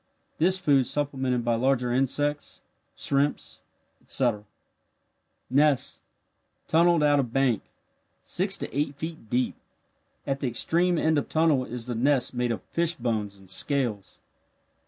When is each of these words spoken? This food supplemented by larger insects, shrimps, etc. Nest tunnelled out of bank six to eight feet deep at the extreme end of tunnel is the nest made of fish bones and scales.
This 0.39 0.57
food 0.57 0.87
supplemented 0.87 1.45
by 1.45 1.53
larger 1.53 1.93
insects, 1.93 2.63
shrimps, 2.95 3.61
etc. 4.01 4.45
Nest 5.47 6.03
tunnelled 6.67 7.03
out 7.03 7.19
of 7.19 7.31
bank 7.31 7.61
six 8.23 8.57
to 8.57 8.75
eight 8.75 8.95
feet 8.95 9.29
deep 9.29 9.53
at 10.25 10.39
the 10.39 10.47
extreme 10.47 10.97
end 10.97 11.19
of 11.19 11.29
tunnel 11.29 11.65
is 11.65 11.85
the 11.85 11.93
nest 11.93 12.33
made 12.33 12.51
of 12.51 12.63
fish 12.63 12.95
bones 12.95 13.37
and 13.39 13.47
scales. 13.47 14.17